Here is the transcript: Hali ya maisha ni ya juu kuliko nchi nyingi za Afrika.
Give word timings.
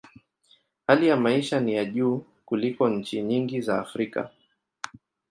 Hali 0.87 1.07
ya 1.07 1.17
maisha 1.17 1.59
ni 1.59 1.75
ya 1.75 1.85
juu 1.85 2.25
kuliko 2.45 2.89
nchi 2.89 3.21
nyingi 3.21 3.61
za 3.61 3.79
Afrika. 3.79 4.29